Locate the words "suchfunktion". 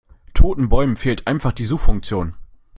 1.67-2.33